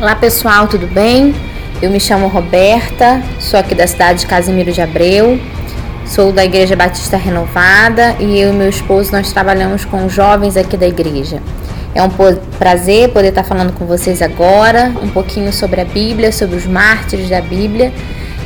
[0.00, 1.34] Olá pessoal, tudo bem?
[1.82, 5.40] Eu me chamo Roberta, sou aqui da cidade de Casimiro de Abreu,
[6.06, 10.76] sou da Igreja Batista Renovada e eu e meu esposo nós trabalhamos com jovens aqui
[10.76, 11.42] da igreja.
[11.96, 12.10] É um
[12.60, 17.28] prazer poder estar falando com vocês agora um pouquinho sobre a Bíblia, sobre os mártires
[17.28, 17.92] da Bíblia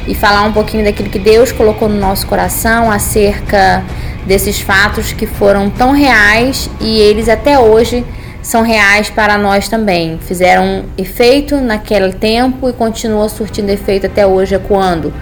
[0.08, 3.84] e falar um pouquinho daquilo que Deus colocou no nosso coração acerca
[4.26, 8.06] desses fatos que foram tão reais e eles até hoje
[8.42, 10.18] são reais para nós também.
[10.18, 15.14] Fizeram efeito naquele tempo e continuam surtindo efeito até hoje, ecoando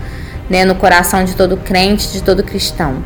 [0.49, 3.05] né, no coração de todo crente, de todo cristão.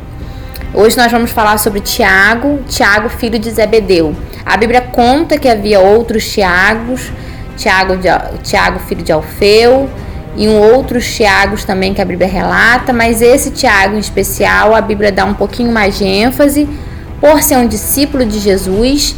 [0.73, 4.15] Hoje nós vamos falar sobre Tiago, Tiago, filho de Zebedeu.
[4.45, 7.11] A Bíblia conta que havia outros Tiagos,
[7.57, 8.07] Tiago, de,
[8.43, 9.89] Tiago filho de Alfeu,
[10.37, 14.81] e um outros Tiagos também que a Bíblia relata, mas esse Tiago em especial, a
[14.81, 16.67] Bíblia dá um pouquinho mais de ênfase
[17.21, 19.15] por ser um discípulo de Jesus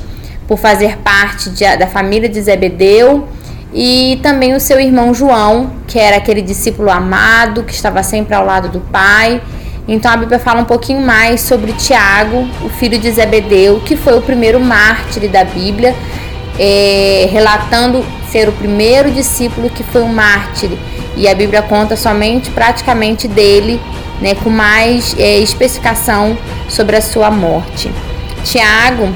[0.47, 3.27] por fazer parte de, da família de Zebedeu
[3.73, 8.45] e também o seu irmão João, que era aquele discípulo amado que estava sempre ao
[8.45, 9.41] lado do pai.
[9.87, 14.17] Então a Bíblia fala um pouquinho mais sobre Tiago, o filho de Zebedeu, que foi
[14.17, 15.95] o primeiro mártir da Bíblia,
[16.59, 20.71] é, relatando ser o primeiro discípulo que foi um mártir.
[21.15, 23.81] E a Bíblia conta somente praticamente dele,
[24.21, 27.91] né, com mais é, especificação sobre a sua morte.
[28.43, 29.13] Tiago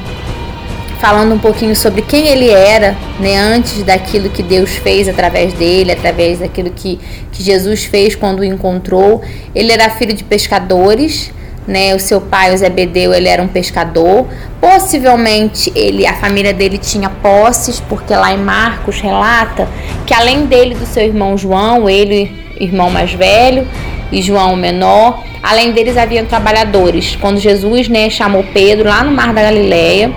[1.02, 5.92] falando um pouquinho sobre quem ele era, né, antes daquilo que Deus fez através dele,
[5.92, 7.00] através daquilo que,
[7.32, 9.20] que Jesus fez quando o encontrou.
[9.56, 11.34] Ele era filho de pescadores,
[11.68, 11.96] né?
[11.96, 14.28] O seu pai, o Zebedeu, ele era um pescador.
[14.60, 19.68] Possivelmente ele, a família dele tinha posses, porque lá em Marcos relata
[20.06, 23.68] que além dele do seu irmão João, ele, irmão mais velho,
[24.12, 27.18] e João menor, além deles haviam trabalhadores.
[27.20, 30.12] Quando Jesus, né, chamou Pedro lá no mar da Galileia,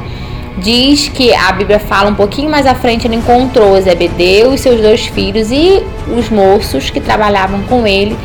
[0.59, 4.81] diz que a Bíblia fala um pouquinho mais à frente, ele encontrou Zebedeu e seus
[4.81, 5.83] dois filhos e
[6.17, 8.17] os moços que trabalhavam com ele,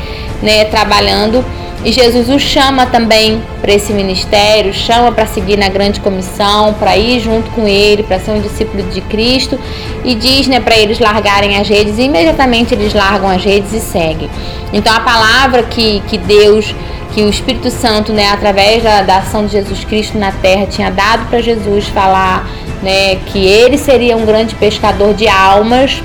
[0.41, 1.43] né, trabalhando.
[1.83, 6.97] E Jesus o chama também para esse ministério, chama para seguir na grande comissão, para
[6.97, 9.57] ir junto com ele, para ser um discípulo de Cristo
[10.03, 13.79] e diz, né, para eles largarem as redes e imediatamente eles largam as redes e
[13.79, 14.29] seguem.
[14.73, 16.75] Então a palavra que, que Deus
[17.13, 20.91] que o Espírito Santo, né, através da, da ação de Jesus Cristo na terra, tinha
[20.91, 22.47] dado para Jesus falar
[22.83, 26.03] né, que ele seria um grande pescador de almas.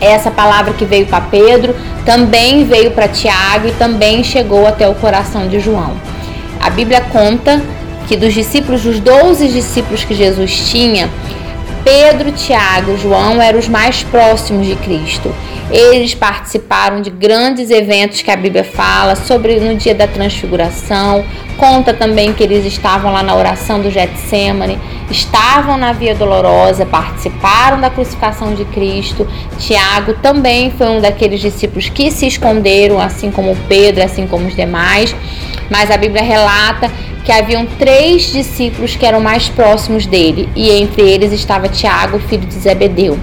[0.00, 1.74] Essa palavra que veio para Pedro
[2.06, 5.94] também veio para Tiago e também chegou até o coração de João.
[6.58, 7.62] A Bíblia conta
[8.08, 11.08] que dos discípulos, dos 12 discípulos que Jesus tinha,
[11.84, 15.34] Pedro, Tiago e João eram os mais próximos de Cristo.
[15.70, 21.24] Eles participaram de grandes eventos que a Bíblia fala sobre no dia da transfiguração.
[21.56, 24.78] Conta também que eles estavam lá na oração do Getsemane,
[25.10, 29.28] estavam na Via Dolorosa, participaram da crucificação de Cristo.
[29.58, 34.56] Tiago também foi um daqueles discípulos que se esconderam, assim como Pedro, assim como os
[34.56, 35.14] demais.
[35.70, 36.90] Mas a Bíblia relata
[37.30, 42.44] que haviam três discípulos que eram mais próximos dele, e entre eles estava Tiago, filho
[42.44, 43.16] de Zebedeu.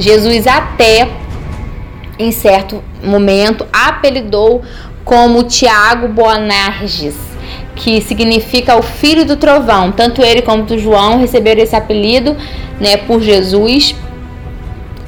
[0.00, 1.08] Jesus até
[2.18, 4.62] em certo momento, apelidou
[5.04, 7.14] como Tiago Boanerges,
[7.76, 9.92] que significa o filho do trovão.
[9.92, 12.36] Tanto ele como o João receberam esse apelido
[12.80, 13.94] né, por Jesus,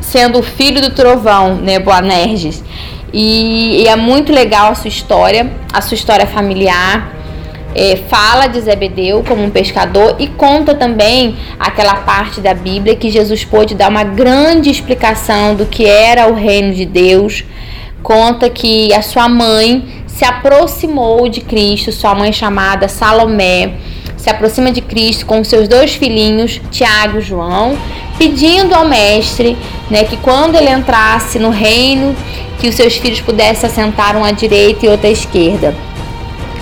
[0.01, 2.63] sendo o filho do trovão, né, Boanerges.
[3.13, 7.24] E, e é muito legal a sua história, a sua história familiar
[7.75, 13.11] é, fala de Zebedeu como um pescador e conta também aquela parte da Bíblia que
[13.11, 17.45] Jesus pôde dar uma grande explicação do que era o reino de Deus.
[18.03, 23.73] Conta que a sua mãe se aproximou de Cristo, sua mãe chamada Salomé,
[24.17, 27.77] se aproxima de Cristo com seus dois filhinhos, Tiago e João,
[28.17, 29.57] pedindo ao mestre
[29.91, 32.15] né, que quando ele entrasse no reino,
[32.59, 35.75] que os seus filhos pudessem assentar um à direita e outro à esquerda.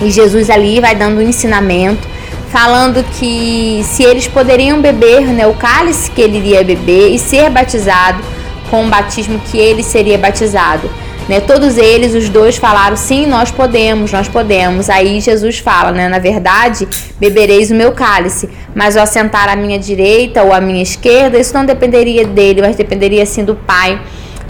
[0.01, 2.07] E Jesus ali vai dando um ensinamento,
[2.49, 7.49] falando que se eles poderiam beber né, o cálice que ele iria beber e ser
[7.49, 8.21] batizado
[8.69, 10.89] com o batismo que ele seria batizado.
[11.27, 14.89] Né, todos eles, os dois, falaram: sim, nós podemos, nós podemos.
[14.89, 16.87] Aí Jesus fala: né, na verdade,
[17.17, 21.53] bebereis o meu cálice, mas o assentar à minha direita ou à minha esquerda, isso
[21.53, 24.01] não dependeria dele, mas dependeria sim do Pai,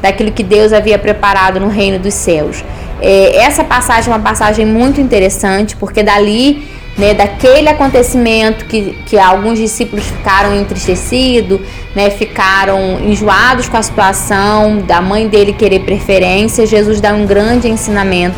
[0.01, 2.63] daquilo que Deus havia preparado no reino dos céus.
[3.06, 6.66] É, essa passagem é uma passagem muito interessante, porque dali,
[6.98, 11.60] né, daquele acontecimento que, que alguns discípulos ficaram entristecidos,
[11.94, 17.68] né, ficaram enjoados com a situação da mãe dele querer preferência, Jesus dá um grande
[17.68, 18.38] ensinamento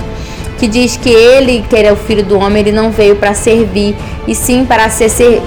[0.58, 3.96] que diz que ele, que era o filho do homem, ele não veio para servir,
[4.28, 5.44] e sim para ser, ser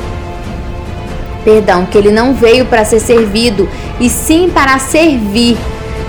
[1.42, 3.68] perdão, que ele não veio para ser servido
[3.98, 5.56] e sim para servir,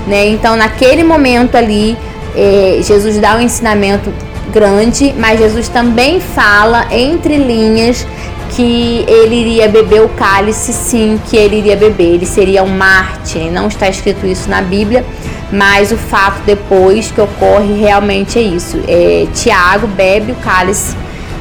[0.05, 0.27] né?
[0.27, 1.97] Então, naquele momento ali,
[2.35, 4.11] eh, Jesus dá um ensinamento
[4.51, 8.05] grande, mas Jesus também fala entre linhas
[8.49, 12.15] que ele iria beber o cálice, sim, que ele iria beber.
[12.15, 13.51] Ele seria um mártir.
[13.51, 15.05] Não está escrito isso na Bíblia,
[15.51, 18.79] mas o fato depois que ocorre realmente é isso.
[18.87, 20.95] É, Tiago bebe o cálice,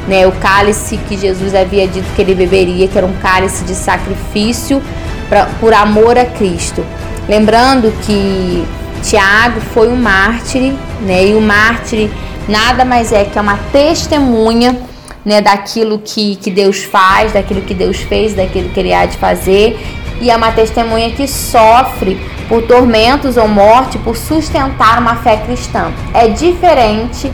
[0.07, 0.27] né?
[0.27, 4.83] O cálice que Jesus havia dito que ele beberia, que era um cálice de sacrifício
[5.29, 6.85] pra, por amor a Cristo.
[7.29, 8.65] Lembrando que
[9.03, 11.27] Tiago foi um mártir, né?
[11.27, 12.11] E o mártir
[12.49, 14.77] nada mais é que é uma testemunha
[15.25, 19.17] né, daquilo que, que Deus faz, daquilo que Deus fez, daquilo que Ele há de
[19.19, 19.79] fazer.
[20.21, 22.19] E é uma testemunha que sofre
[22.49, 25.93] por tormentos ou morte por sustentar uma fé cristã.
[26.15, 27.31] É diferente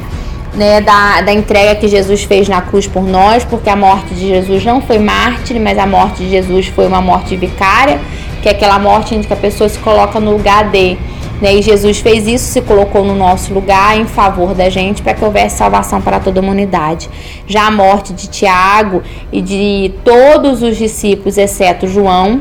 [0.54, 4.28] né, da, da entrega que Jesus fez na cruz por nós, porque a morte de
[4.28, 8.00] Jesus não foi mártir, mas a morte de Jesus foi uma morte vicária,
[8.42, 10.98] que é aquela morte em que a pessoa se coloca no lugar de.
[11.40, 11.56] Né?
[11.56, 15.24] E Jesus fez isso, se colocou no nosso lugar em favor da gente para que
[15.24, 17.08] houvesse salvação para toda a humanidade.
[17.46, 19.02] Já a morte de Tiago
[19.32, 22.40] e de todos os discípulos, exceto João,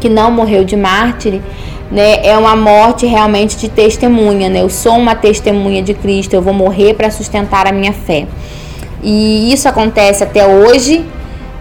[0.00, 1.40] que não morreu de mártir,
[1.90, 4.48] né, é uma morte realmente de testemunha.
[4.48, 4.62] Né?
[4.62, 8.26] Eu sou uma testemunha de Cristo, eu vou morrer para sustentar a minha fé.
[9.02, 11.04] E isso acontece até hoje,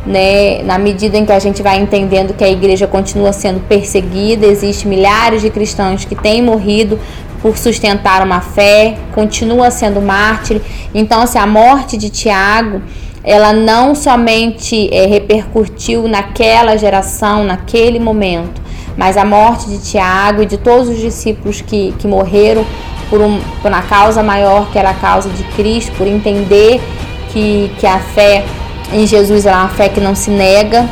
[0.06, 4.46] né, na medida em que a gente vai entendendo que a igreja continua sendo perseguida,
[4.46, 7.00] existe milhares de cristãos que têm morrido
[7.42, 10.62] por sustentar uma fé, continua sendo mártir.
[10.94, 12.82] Então, assim, a morte de Tiago,
[13.24, 18.62] ela não somente é, repercutiu naquela geração, naquele momento,
[18.98, 22.66] mas a morte de Tiago e de todos os discípulos que, que morreram
[23.10, 26.82] por, um, por uma causa maior que era a causa de Cristo, por entender
[27.32, 28.44] que, que a fé
[28.92, 30.88] em Jesus é uma fé que não se nega,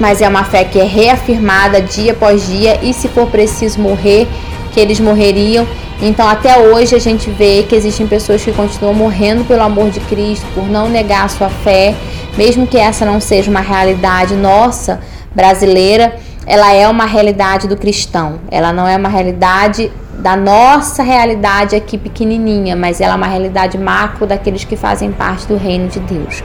[0.00, 4.26] mas é uma fé que é reafirmada dia após dia e se for preciso morrer,
[4.72, 5.66] que eles morreriam.
[6.00, 10.00] Então, até hoje a gente vê que existem pessoas que continuam morrendo pelo amor de
[10.00, 11.94] Cristo, por não negar a sua fé,
[12.36, 15.00] mesmo que essa não seja uma realidade nossa
[15.34, 16.16] brasileira,
[16.46, 18.40] ela é uma realidade do cristão.
[18.50, 23.78] Ela não é uma realidade da nossa realidade aqui pequenininha, mas ela é uma realidade
[23.78, 26.42] macro daqueles que fazem parte do reino de Deus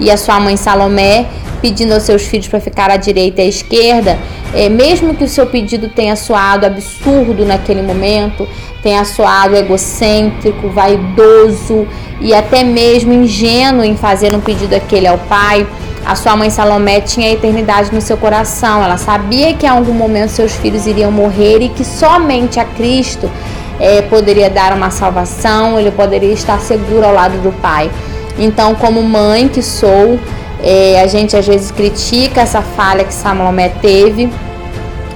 [0.00, 1.26] e a sua mãe Salomé
[1.60, 4.18] pedindo aos seus filhos para ficar à direita e à esquerda,
[4.54, 8.48] é, mesmo que o seu pedido tenha soado absurdo naquele momento,
[8.82, 11.86] tenha soado egocêntrico, vaidoso
[12.18, 15.66] e até mesmo ingênuo em fazer um pedido aquele ao pai,
[16.04, 18.82] a sua mãe Salomé tinha a eternidade no seu coração.
[18.82, 23.30] Ela sabia que em algum momento seus filhos iriam morrer e que somente a Cristo
[23.78, 27.90] é, poderia dar uma salvação, ele poderia estar seguro ao lado do pai.
[28.38, 30.18] Então, como mãe que sou,
[30.62, 34.30] é, a gente às vezes critica essa falha que Salomé teve,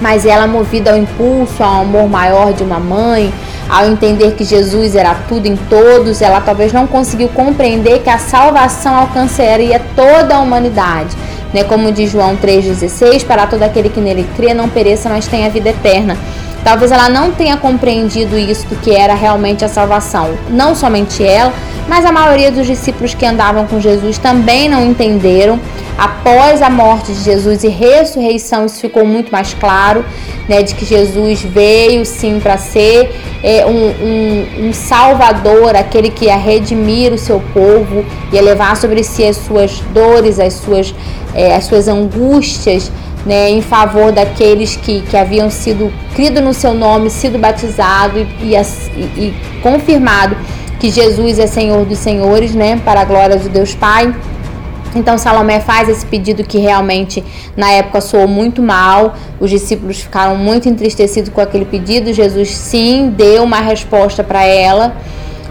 [0.00, 3.32] mas ela, movida ao impulso, ao amor maior de uma mãe,
[3.68, 8.18] ao entender que Jesus era tudo em todos, ela talvez não conseguiu compreender que a
[8.18, 11.16] salvação alcançaria toda a humanidade.
[11.52, 11.64] Né?
[11.64, 15.70] Como diz João 3,16, para todo aquele que nele crê, não pereça, mas tenha vida
[15.70, 16.16] eterna.
[16.64, 20.30] Talvez ela não tenha compreendido isso do que era realmente a salvação.
[20.48, 21.52] Não somente ela,
[21.86, 25.60] mas a maioria dos discípulos que andavam com Jesus também não entenderam.
[25.98, 30.04] Após a morte de Jesus e ressurreição, isso ficou muito mais claro,
[30.48, 36.24] né, de que Jesus veio sim para ser é, um, um, um, Salvador, aquele que
[36.24, 40.94] ia redimir o seu povo, ia levar sobre si as suas dores, as suas,
[41.34, 42.90] é, as suas angústias,
[43.24, 48.26] né, em favor daqueles que, que haviam sido crido no seu nome, sido batizado e,
[48.42, 50.36] e, e, confirmado
[50.78, 54.14] que Jesus é Senhor dos Senhores, né, para a glória de Deus Pai.
[54.94, 57.24] Então Salomé faz esse pedido que realmente
[57.56, 59.16] na época soou muito mal.
[59.40, 62.12] Os discípulos ficaram muito entristecidos com aquele pedido.
[62.12, 64.96] Jesus sim deu uma resposta para ela,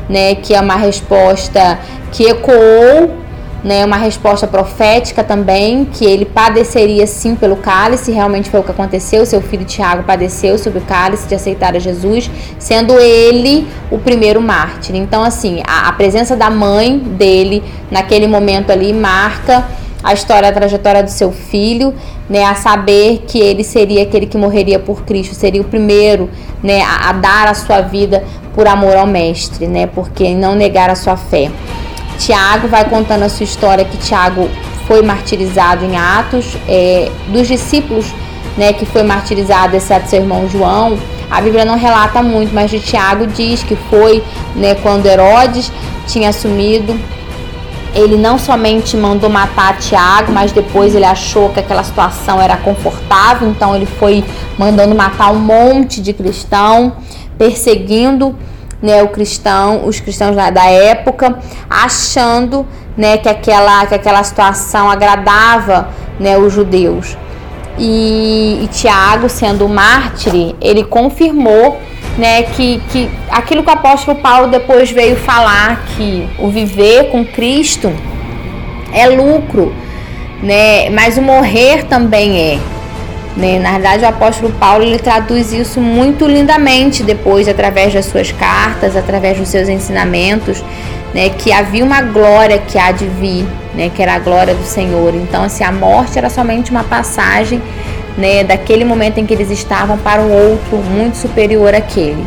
[0.08, 1.80] né, que é uma resposta
[2.12, 3.23] que ecoou
[3.64, 8.72] né, uma resposta profética também, que ele padeceria sim pelo cálice, realmente foi o que
[8.72, 12.30] aconteceu, seu filho Tiago padeceu sobre o cálice de aceitar a Jesus,
[12.60, 14.96] sendo ele o primeiro mártir.
[14.96, 19.66] Então, assim, a, a presença da mãe dele naquele momento ali marca
[20.04, 21.94] a história, a trajetória do seu filho,
[22.30, 26.30] né, a saber que ele seria aquele que morreria por Cristo, seria o primeiro,
[26.62, 28.22] né, a, a dar a sua vida
[28.54, 31.50] por amor ao mestre, né, porque não negar a sua fé.
[32.18, 34.50] Tiago vai contando a sua história que Tiago
[34.88, 38.06] foi martirizado em Atos, é, dos discípulos
[38.58, 40.98] né, que foi martirizado, exceto seu irmão João.
[41.30, 44.24] A Bíblia não relata muito, mas de Tiago diz que foi
[44.56, 45.72] né, quando Herodes
[46.08, 47.00] tinha assumido
[47.94, 53.48] ele não somente mandou matar Tiago, mas depois ele achou que aquela situação era confortável,
[53.48, 54.24] então ele foi
[54.58, 56.94] mandando matar um monte de cristão,
[57.38, 58.36] perseguindo
[58.84, 64.92] né, o cristão, os cristãos da, da época, achando né, que, aquela, que aquela situação
[64.92, 65.88] agradava
[66.20, 67.18] né, os judeus.
[67.80, 71.80] E, e Tiago, sendo mártir, ele confirmou
[72.18, 77.26] né, que, que aquilo que o apóstolo Paulo depois veio falar, que o viver com
[77.26, 77.92] Cristo
[78.92, 79.74] é lucro,
[80.42, 82.73] né, mas o morrer também é.
[83.36, 83.60] Né?
[83.60, 88.96] Na verdade, o apóstolo Paulo ele traduz isso muito lindamente depois, através das suas cartas,
[88.96, 90.64] através dos seus ensinamentos,
[91.14, 91.30] né?
[91.30, 93.90] que havia uma glória que há de vir, né?
[93.94, 95.16] que era a glória do Senhor.
[95.16, 97.62] Então, assim, a morte era somente uma passagem
[98.18, 102.24] né, daquele momento em que eles estavam para um outro muito superior àquele.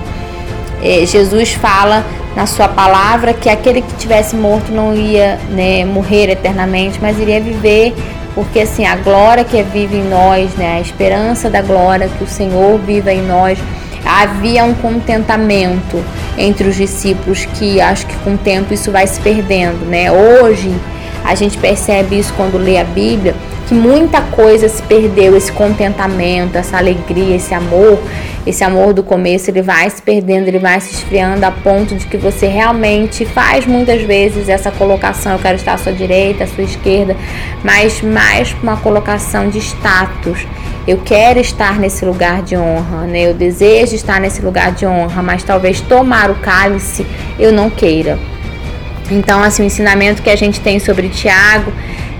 [0.83, 2.05] É, Jesus fala
[2.37, 7.41] na sua palavra que aquele que tivesse morto não ia né, morrer eternamente, mas iria
[7.41, 7.95] viver,
[8.35, 12.27] porque assim a glória que vive em nós, né, a esperança da glória que o
[12.27, 13.59] Senhor viva em nós,
[14.05, 16.05] havia um contentamento
[16.37, 20.13] entre os discípulos que acho que com o tempo isso vai se perdendo, né?
[20.13, 20.73] Hoje
[21.25, 23.35] a gente percebe isso quando lê a Bíblia
[23.67, 27.99] que muita coisa se perdeu, esse contentamento, essa alegria, esse amor,
[28.47, 32.07] esse amor do começo, ele vai se perdendo, ele vai se esfriando a ponto de
[32.07, 36.47] que você realmente faz muitas vezes essa colocação, eu quero estar à sua direita, à
[36.47, 37.17] sua esquerda,
[37.65, 40.47] mas mais uma colocação de status.
[40.87, 43.27] Eu quero estar nesse lugar de honra, né?
[43.27, 47.05] Eu desejo estar nesse lugar de honra, mas talvez tomar o cálice
[47.41, 48.17] eu não queira.
[49.11, 51.73] Então, assim, o ensinamento que a gente tem sobre Tiago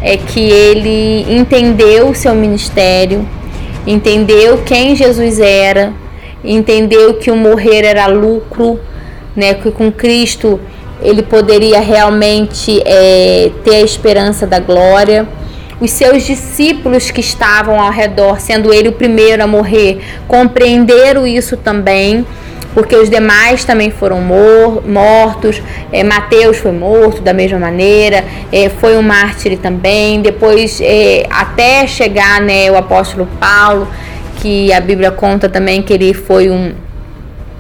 [0.03, 3.25] é que ele entendeu o seu ministério,
[3.87, 5.93] entendeu quem Jesus era,
[6.47, 8.81] entendeu que o morrer era lucro,
[9.35, 9.55] né?
[9.55, 10.61] Que com Cristo
[11.03, 15.27] ele poderia realmente é, ter a esperança da glória.
[15.79, 21.57] Os seus discípulos que estavam ao redor, sendo ele o primeiro a morrer, compreenderam isso
[21.57, 22.25] também
[22.77, 25.63] porque os demais também foram mor mortos.
[25.91, 28.23] É, Mateus foi morto da mesma maneira,
[28.53, 30.21] é, foi um mártir também.
[30.21, 33.89] Depois, é, até chegar né, o apóstolo Paulo,
[34.47, 36.73] que a Bíblia conta também que ele foi um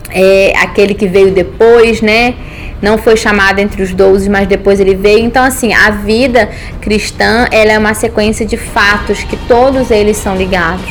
[0.09, 2.37] é, aquele que veio depois, né?
[2.81, 5.19] Não foi chamado entre os doze, mas depois ele veio.
[5.19, 6.49] Então, assim, a vida
[6.81, 10.87] cristã ela é uma sequência de fatos que todos eles são ligados.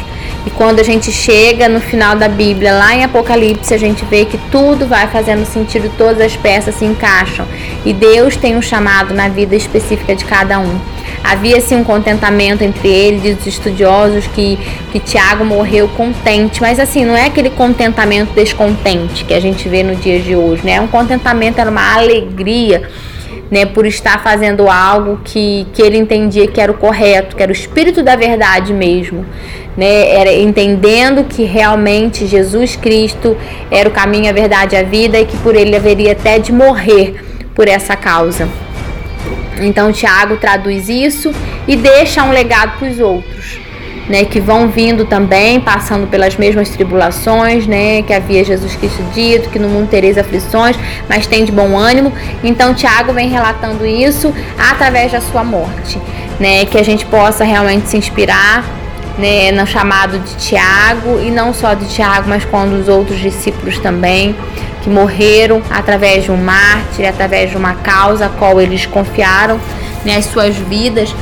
[0.46, 4.26] E quando a gente chega no final da Bíblia, lá em Apocalipse, a gente vê
[4.26, 7.48] que tudo vai fazendo sentido, todas as peças se encaixam.
[7.84, 10.80] E Deus tem um chamado na vida específica de cada um.
[11.24, 14.60] Havia assim um contentamento entre eles, os estudiosos, que,
[14.92, 19.82] que Tiago morreu contente, mas assim, não é aquele contentamento descontente que a gente vê
[19.82, 20.74] no dia de hoje, né?
[20.74, 22.88] É um contentamento, era uma alegria.
[23.52, 27.52] Né, por estar fazendo algo que, que ele entendia que era o correto, que era
[27.52, 29.24] o espírito da verdade mesmo
[29.76, 30.10] né?
[30.10, 33.38] Era entendendo que realmente Jesus Cristo
[33.70, 37.24] era o caminho, a verdade, a vida e que por ele haveria até de morrer
[37.54, 38.48] por essa causa.
[39.60, 41.34] Então Tiago traduz isso
[41.68, 43.60] e deixa um legado para os outros,
[44.08, 49.50] né, que vão vindo também, passando pelas mesmas tribulações, né, que havia Jesus Cristo dito,
[49.50, 50.78] que no mundo tereis aflições,
[51.10, 52.12] mas tem de bom ânimo.
[52.44, 56.00] Então Tiago vem relatando isso através da sua morte,
[56.40, 58.64] né, que a gente possa realmente se inspirar
[59.18, 63.80] né, no chamado de Tiago, e não só de Tiago, mas com os outros discípulos
[63.80, 64.36] também,
[64.84, 69.60] que morreram através de um mártir, através de uma causa a qual eles confiaram
[70.06, 71.14] né, as suas vidas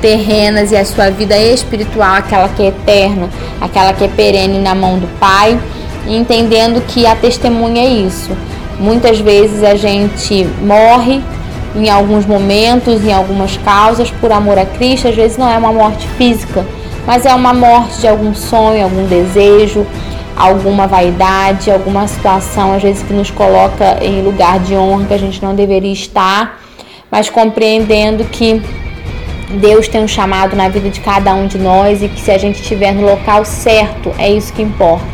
[0.00, 3.28] terrenas e a sua vida espiritual, aquela que é eterna,
[3.60, 5.58] aquela que é perene na mão do Pai,
[6.06, 8.30] entendendo que a testemunha é isso.
[8.78, 11.22] Muitas vezes a gente morre
[11.74, 15.72] em alguns momentos, em algumas causas, por amor a Cristo, às vezes não é uma
[15.72, 16.64] morte física,
[17.06, 19.86] mas é uma morte de algum sonho, algum desejo,
[20.36, 25.18] alguma vaidade, alguma situação, às vezes que nos coloca em lugar de honra que a
[25.18, 26.60] gente não deveria estar,
[27.10, 28.62] mas compreendendo que
[29.50, 32.38] Deus tem um chamado na vida de cada um de nós e que se a
[32.38, 35.04] gente estiver no local certo, é isso que importa.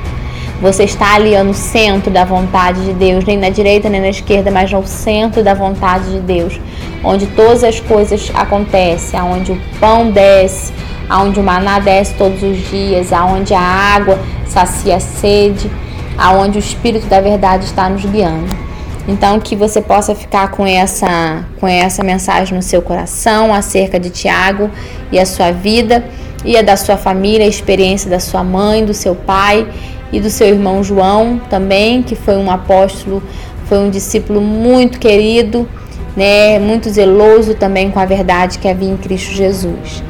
[0.60, 4.50] Você está ali no centro da vontade de Deus, nem na direita nem na esquerda,
[4.50, 6.60] mas no centro da vontade de Deus,
[7.02, 10.72] onde todas as coisas acontecem, onde o pão desce,
[11.08, 15.70] aonde o maná desce todos os dias, aonde a água sacia a sede,
[16.16, 18.69] aonde o Espírito da verdade está nos guiando.
[19.10, 24.08] Então que você possa ficar com essa com essa mensagem no seu coração acerca de
[24.08, 24.70] Tiago
[25.10, 26.04] e a sua vida
[26.44, 29.66] e a da sua família, a experiência da sua mãe, do seu pai
[30.12, 33.22] e do seu irmão João também, que foi um apóstolo,
[33.66, 35.68] foi um discípulo muito querido
[36.16, 40.02] né, muito zeloso também com a verdade que havia em Cristo Jesus.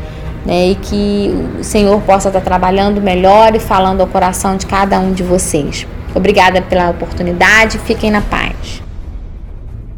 [0.44, 4.98] Né, e que o Senhor possa estar trabalhando melhor e falando ao coração de cada
[4.98, 5.86] um de vocês.
[6.14, 8.82] Obrigada pela oportunidade, fiquem na paz.